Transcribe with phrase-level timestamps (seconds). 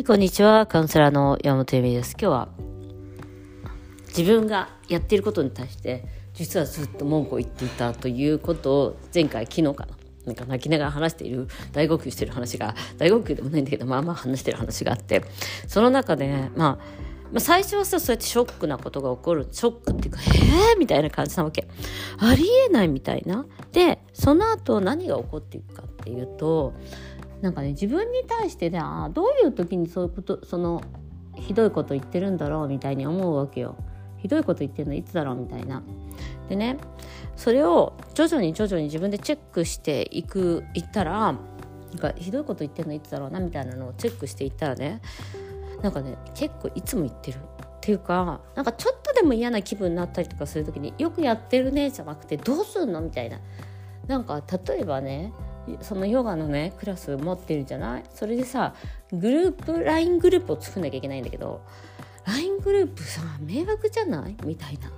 [0.00, 0.64] はい、こんにちは。
[0.64, 2.12] カウンセラーの山本由美です。
[2.12, 2.48] 今日は
[4.08, 15.22] 自分がやっていることに対して実はずっと文句を言っていたということを前回昨日かななんか泣きながら話している大号泣してる話が大号泣でもないんだけどまあまあ話してる話があって
[15.68, 16.68] その中で、まあ、
[17.30, 20.30] まあ最初はさそうやってショックなことが起こるショックっていうかへ
[20.72, 20.78] えー？
[20.78, 21.68] みたいな感じなわけ
[22.16, 26.72] ありえないみたいなでその後何が起こっていくかっていうと
[27.40, 30.82] なんかね自分に対してねあどういう時にそういうことその
[31.36, 33.76] ひどいこと言ってるんだろうみたいに思うわけよ。
[34.18, 35.82] ひどいこと言ってるのいつだろうみたいな。
[36.48, 36.76] でね
[37.36, 45.00] それを徐々に徐々に自分でチェックしていくいったらなんかひどいこと言ってるのいつだろうなみたいなのをチェックしていったらね
[45.82, 47.40] なんかね結構いつも言ってるっ
[47.80, 53.38] ていうかなんかちょっとでも嫌な気分になったりとかする時によくやってるねじゃなくてどうすんのみたいな
[54.06, 55.32] なんか例えばね
[55.80, 58.04] そのヨガのねクラス持ってるじゃない？
[58.14, 58.74] それでさ
[59.12, 61.62] グループ LINE グループを作んなきゃいけないんだけど
[62.26, 64.36] LINE グループさ迷惑じゃない？
[64.44, 64.90] みたいな。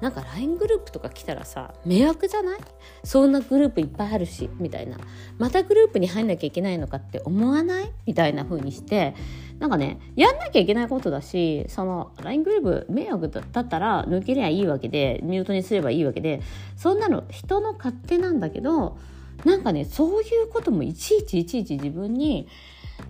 [0.00, 2.58] なんか LINE グループとか来たらさ迷惑じゃない？
[3.04, 4.96] そんなグループいっぱいあるしみたいな。
[5.38, 7.92] またグループに入んなきゃいけないのかって思わない？
[8.06, 9.14] みたいな風にして
[9.58, 16.40] なんかねやんなきゃいけないことだしその LINE グループ迷惑だったら抜けりゃいいわけでミュートにすればいいわけで
[16.76, 18.96] そんなの人の勝手なんだけど
[19.44, 22.48] なんかねそういうこともいちいちいちいち自分に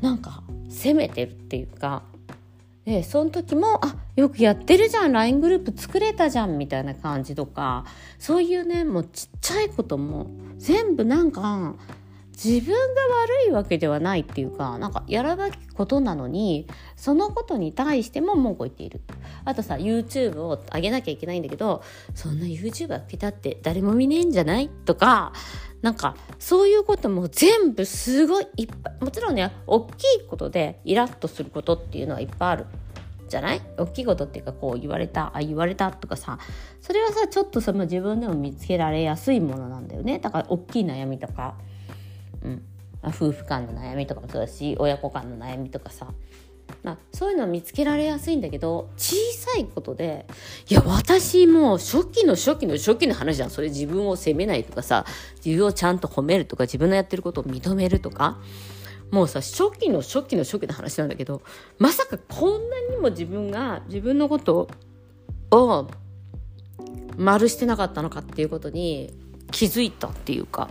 [0.00, 2.02] なんか責めてるっていうか
[2.84, 7.84] でその時もあよくやってるじゃん LINE グループ作れたじゃんみたいな感じとか
[8.18, 11.74] そういうねもうちっちゃいことも全部なんか
[12.42, 13.02] 自分が
[13.46, 19.00] 悪いわけではないっていうかなんかやらなきことなのにそのことに対しても文句を言っている。
[19.44, 21.82] あとさ YouTube を上げなきゃいけないんだけど
[22.14, 24.68] そんな YouTube 上げたって誰も見ねえんじゃない？
[24.68, 25.32] とか
[25.82, 32.66] なんかそういうことも全部すごいいっぱいもちろんね大きいことでイラッとすることっていうのはいっぱいある。
[33.28, 33.62] じゃない？
[33.78, 36.38] 大きいことっていうかこう言われたあ言われたとかさ
[36.80, 40.18] それはさちょっとその自分でも見つけられやすいものなんだよね。
[40.18, 41.54] だから大きい悩みとか、
[42.44, 42.62] うん。
[43.02, 46.08] ま、夫婦間の悩みとかもそうだし親子間の悩みとかさ。
[46.82, 50.26] まあ、そういうのは見つけられやすいんだけど小さいことで
[50.68, 55.04] いや私もう初期の初期の初期の話じゃんそれ自分を責めないとかさ
[55.44, 58.38] 自分をちゃんと褒めるとか自分のやってることを認めるとか。
[59.10, 61.42] もうさ初期の初期の初期の話なんだけど
[61.78, 64.68] まさかこんなにも自分が自分のこと
[65.50, 65.88] を
[67.16, 69.12] 丸してなかったのかっていうことに
[69.50, 70.70] 気づいたっていうか。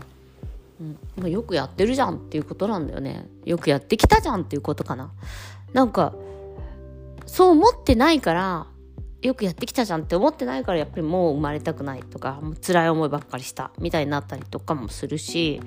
[0.79, 3.28] うんまあ、よくやってるじゃんっていうことなんだよね。
[3.45, 5.12] よくやってきたじゃんっていうことかな。
[5.73, 6.13] なんか、
[7.25, 8.67] そう思ってないから、
[9.22, 15.62] よくやってきたじゃんって思ってないからやっぱりもう生まれたくないとかもう辛い思いばっかりしたみたいになったりとかもするし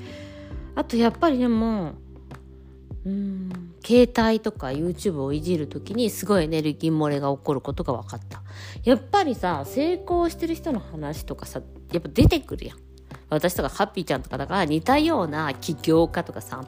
[0.75, 1.93] あとやっぱりでも
[3.05, 3.51] うん
[3.85, 8.43] 携帯とか YouTube をいじる時にすごいエネルギー漏れが起こることが分かった
[8.85, 11.61] やっぱりさ成功してる人の話とかさ
[11.93, 12.79] やっぱ出てくるやん
[13.35, 16.65] 私とかハッピーちゃんとかだから似たような起業家とかさ、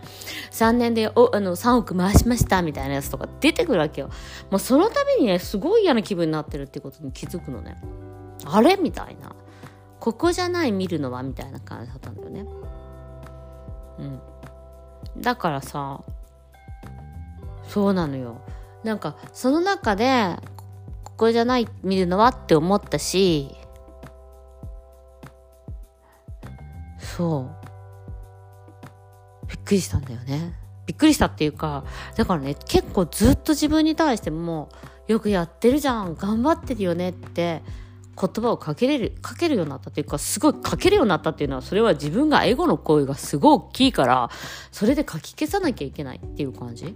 [0.51, 4.09] 3年でおあの3億回しましたみたいなやつとか出てくるわけよ。
[4.51, 7.77] もうその度にね、すごい嫌な気分になってるってことに気づくのね。
[8.45, 9.35] あれみたいな。
[10.01, 12.45] ここじゃない見るのはみたいな感じだったんだよね。
[13.99, 14.21] うん。
[15.21, 16.03] だからさ、
[17.69, 18.41] そうなのよ。
[18.83, 20.37] なんか、その中で、
[21.05, 23.57] ここじゃない見るのはって思ったし、
[27.17, 30.55] そうびっくりしたんだよね
[30.87, 31.85] びっくりしたっていうか
[32.17, 34.69] だからね結構ずっと自分に対しても
[35.07, 37.63] よくやってるじゃん頑張ってるよねって
[38.17, 44.31] 言葉をかけれる、かけるようになったっていうか、すごいかけるようになったっていうのは、それは自分がエゴの声がすごい大きいから、
[44.71, 46.95] それで書き消さなきゃいけないっていう感じ。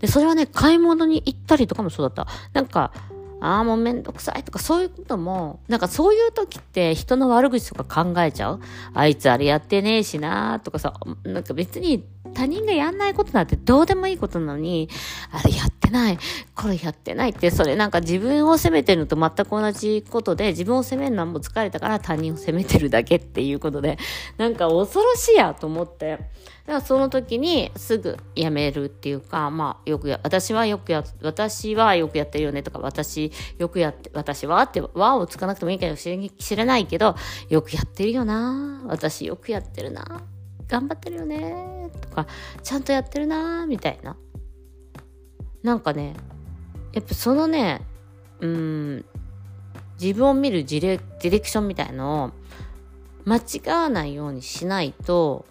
[0.00, 2.26] で、それはね、買い物に行ったりとかもそうだった。
[2.52, 2.92] なんか、
[3.40, 8.60] ああ、もうめんどくさいとかそういうことも、なんかそういう時って人の悪口とか考えちゃう？
[8.94, 14.88] あいつあれやってねえしなとかさ、なんか別に他人がやんないことなんてどうでもいいことなのに、
[15.32, 16.18] あれやってない、
[16.54, 23.98] これやってないって、それなんか自分を責めてるのと全く同じことで、自分を責めるのはもう疲れたから他人を責めてるだけっていうことで、
[24.38, 26.26] なんか恐ろしいやと思って、だか
[26.66, 37.14] らその時にすぐやめるっていうか、まあよくや、私はよくや、私はよくやってるよねとか、私よくやって、私はって、和をつかなくてもいいかもしれないけど、
[37.48, 38.82] よくやってるよな。
[38.86, 40.22] 私よくやってるな。
[40.68, 42.26] 頑張ってるよねとか、
[42.62, 44.16] ちゃんとやってるなみたいな。
[45.62, 46.14] なんかね、
[46.92, 47.82] やっぱそのね、
[48.40, 49.04] うん、
[50.00, 52.32] 自分を見るディレディレクションみたいのを
[53.24, 55.44] 間違わないようにしないと、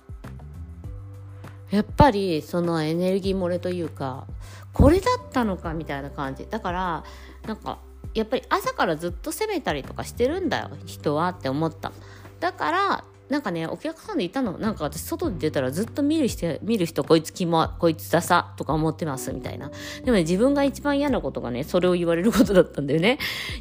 [1.71, 4.27] やっぱりそのエネルギー漏れというか
[4.71, 7.03] これだったのかみたいな感じだから
[7.47, 7.79] なんか
[8.13, 11.91] やっぱり朝からずっと責めたりとかしてるんだよ人はって思った
[12.39, 19.71] だからなんかねお客さんでいたのなんか私外に出たらずっと見る人見る人こいつキモこいつダサとか思ってますみたいな。
[20.03, 23.17] でもね自分が一番嫌なことがねそれを言われることだったんだよね。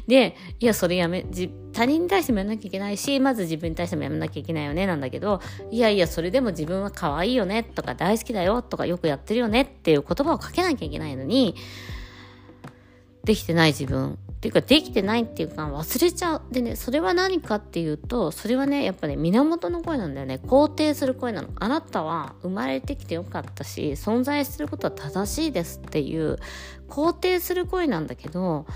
[0.07, 1.25] でいやそれやめ
[1.73, 5.41] 他人に対してもやらなきゃいけないしまず自分に対してもやらなきゃいけないよねなんだけど
[5.71, 11.55] いやいやそれでも自分は可愛いよねとか大好きだよとかよくやってるよねっていう言葉をかけなきゃいけないのに
[13.25, 14.17] できてない自分。
[14.35, 16.41] っていうかできてないっていうか忘れちゃう。
[16.51, 20.39] でねそれは何かっていうとそれはねやっぱね源の声なんだよね。
[20.45, 21.49] 肯定する声なの。
[21.55, 26.37] あなたは生まれてきてよかったし存在することは正しいですっていう
[26.87, 28.67] 肯定する声なんだけど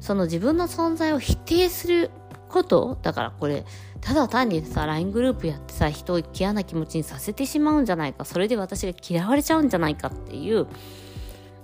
[0.00, 2.10] その自分の存在を否定する
[2.50, 3.64] ことだからこれ
[4.02, 10.66] ただ単にさ LINE グループやってさ人を嫌な気持ちにさせてしまうんじゃないかそれで私が嫌われちゃうんじゃないかっていう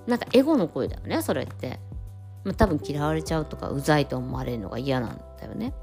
[0.06, 1.78] なんかエゴの声だよねそれって。
[2.44, 5.74] まあ、多分嫌われちゃうとかうざいと思われるのが嫌なんだよね。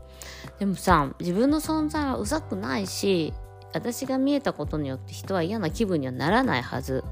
[0.60, 3.34] でもさ自分の存在はうざくないし
[3.74, 7.04] 私が見えたことによって人は嫌な気分にはならないはず。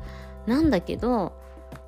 [0.48, 1.34] なんだけど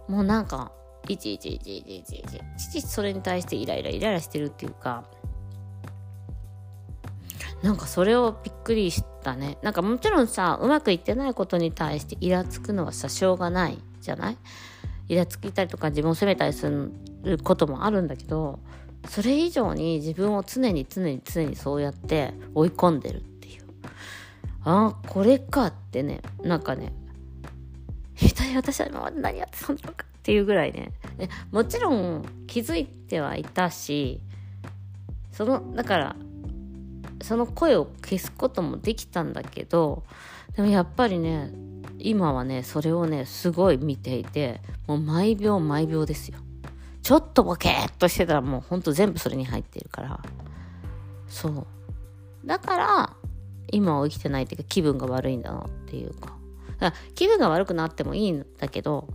[0.08, 0.72] もうなんか
[1.08, 5.06] いちいちいちいちいちいちいちそれに対してイライライライラしてるっていうか
[7.62, 9.58] なんかそれをびっくりしたね。
[9.62, 14.38] なんかもちろんさうまくいってないことに対してイラつくのはさしょうがないじゃない？
[15.08, 16.92] イラつきたりとか自分を責めたりする
[17.44, 18.60] こともあるんだけど
[19.08, 23.64] それ以上に自分を常に常に常にそうやって追い込んでるっていう。
[24.64, 26.92] ああこれかってねなんかね
[28.16, 30.92] 一体私は今まで何やってたんだろうかっていうぐらいね。
[31.52, 34.22] もちろん気づいてはいたし
[35.32, 36.16] そのだから
[37.22, 40.04] その声を消すこともできたんだけど
[40.56, 41.52] でもやっぱりね
[42.00, 46.40] 今はねそれをねすごい見ていてもう毎秒毎秒ですよ。
[47.06, 50.20] ちょっとボケーっとしてたらもうほんと全部それに入ってるから。
[51.28, 51.68] そう。
[52.48, 53.14] だから
[53.72, 56.36] 今は生きてないっていうか気分が悪いんだなっていうか。
[56.80, 59.08] か気分が悪くなってもいいんだけど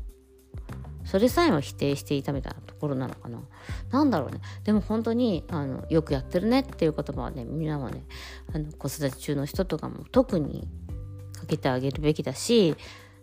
[1.05, 3.41] それさえも否定していたみたいなところなのかな。
[3.91, 4.39] なんだろうね。
[4.63, 8.05] でも本当にあのよくやってるねっていう言葉はねみんなはね
[8.55, 10.69] あの子育て中の人とかも特に
[11.33, 12.77] かけてあげるべきだし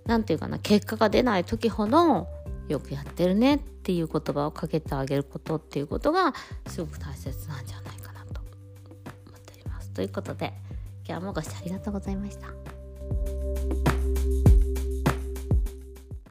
[0.06, 2.28] 何て言うかな結果が出ない時ほど
[2.68, 6.34] よくやってるねっていう言葉をかけてあげることっていうことが
[6.68, 9.90] すごく大切なんじゃないかなと思っております。
[9.92, 10.54] ということで
[11.08, 12.48] 今日もご視聴ありがとうございました。